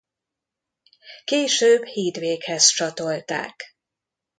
[1.23, 3.75] Később Hídvéghez csatolták.